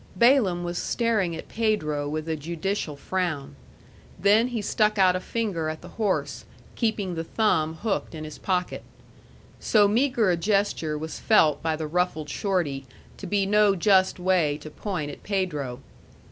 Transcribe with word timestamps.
Balaam 0.15 0.63
was 0.63 0.79
staring 0.79 1.35
at 1.35 1.47
Pedro 1.47 2.09
with 2.09 2.27
a 2.27 2.35
judicial 2.35 2.95
frown. 2.95 3.55
Then 4.17 4.47
he 4.47 4.59
stuck 4.59 4.97
out 4.97 5.15
a 5.15 5.19
finger 5.19 5.69
at 5.69 5.81
the 5.83 5.89
horse, 5.89 6.43
keeping 6.73 7.13
the 7.13 7.23
thumb 7.23 7.75
hooked 7.75 8.15
in 8.15 8.23
his 8.23 8.39
pocket. 8.39 8.83
So 9.59 9.87
meagre 9.87 10.31
a 10.31 10.37
gesture 10.37 10.97
was 10.97 11.19
felt 11.19 11.61
by 11.61 11.75
the 11.75 11.85
ruffled 11.85 12.29
Shorty 12.31 12.87
to 13.17 13.27
be 13.27 13.45
no 13.45 13.75
just 13.75 14.17
way 14.19 14.57
to 14.63 14.71
point 14.71 15.11
at 15.11 15.21
Pedro. 15.21 15.81